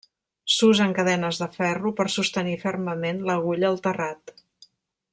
S'usen 0.53 0.95
cadenes 0.99 1.41
de 1.43 1.49
ferro 1.57 1.91
per 2.01 2.07
sostenir 2.15 2.57
fermament 2.65 3.23
l'agulla 3.31 3.71
al 3.73 3.81
terrat. 3.89 4.39